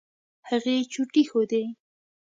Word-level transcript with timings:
هغې 0.49 0.75
چوټې 0.91 1.23
ښودې. 1.29 1.63